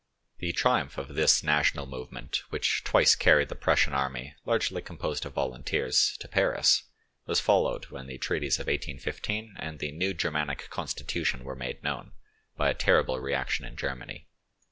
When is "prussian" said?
3.55-3.93